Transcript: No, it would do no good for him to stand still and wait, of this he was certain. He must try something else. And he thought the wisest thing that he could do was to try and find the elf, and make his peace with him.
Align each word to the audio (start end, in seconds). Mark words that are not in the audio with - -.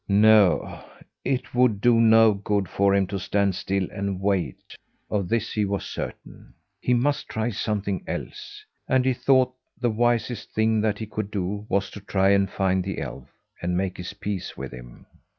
No, 0.07 0.83
it 1.23 1.53
would 1.53 1.79
do 1.79 1.99
no 2.01 2.33
good 2.33 2.67
for 2.67 2.95
him 2.95 3.05
to 3.05 3.19
stand 3.19 3.53
still 3.53 3.87
and 3.91 4.19
wait, 4.19 4.75
of 5.11 5.29
this 5.29 5.51
he 5.53 5.63
was 5.63 5.85
certain. 5.85 6.55
He 6.79 6.95
must 6.95 7.29
try 7.29 7.51
something 7.51 8.03
else. 8.07 8.65
And 8.87 9.05
he 9.05 9.13
thought 9.13 9.53
the 9.79 9.91
wisest 9.91 10.53
thing 10.55 10.81
that 10.81 10.97
he 10.97 11.05
could 11.05 11.29
do 11.29 11.67
was 11.69 11.91
to 11.91 11.99
try 11.99 12.29
and 12.31 12.49
find 12.49 12.83
the 12.83 12.97
elf, 12.97 13.29
and 13.61 13.77
make 13.77 13.95
his 13.97 14.13
peace 14.13 14.57
with 14.57 14.71
him. 14.73 15.05